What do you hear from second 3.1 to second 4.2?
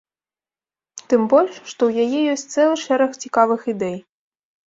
цікавых ідэй.